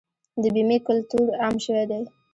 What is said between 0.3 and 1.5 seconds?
د بیمې کلتور